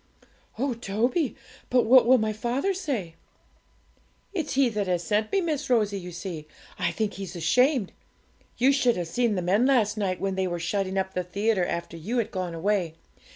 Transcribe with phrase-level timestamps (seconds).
[0.57, 1.35] 'Oh, Toby!
[1.69, 3.13] but what will my father say?'
[4.33, 6.47] 'It's he that has sent me, Miss Rosie; you see,
[6.79, 7.91] I think he's ashamed.
[8.57, 11.67] You should have seen the men last night, when they were shutting up the theatre
[11.67, 12.95] after you had gone away.